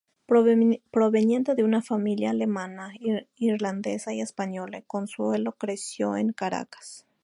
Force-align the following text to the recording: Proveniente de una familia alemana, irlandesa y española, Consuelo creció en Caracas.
Proveniente 0.25 1.53
de 1.53 1.63
una 1.63 1.83
familia 1.83 2.31
alemana, 2.31 2.91
irlandesa 3.35 4.11
y 4.15 4.21
española, 4.21 4.81
Consuelo 4.87 5.51
creció 5.51 6.17
en 6.17 6.33
Caracas. 6.33 7.05